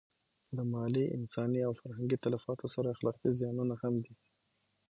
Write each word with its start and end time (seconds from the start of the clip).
له 0.55 0.63
مالي، 0.71 1.05
انساني 1.17 1.59
او 1.67 1.73
فرهنګي 1.81 2.17
تلفاتو 2.25 2.65
سره 2.75 2.87
اخلاقي 2.95 3.29
زیانونه 3.39 3.75
هم 3.81 3.93
دي. 4.03 4.13